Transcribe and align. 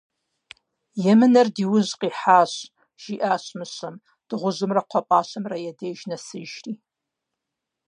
-Емынэр 1.11 1.47
ди 1.55 1.63
ужь 1.75 1.93
къихьащ,- 1.99 2.53
жиӏащ 3.01 3.45
мыщэм, 3.57 3.95
дыгъужьымрэ 4.27 4.81
кхъуэпӏащэмрэ 4.87 5.57
я 5.69 5.73
деж 5.79 5.99
нэсыжри. 6.09 6.73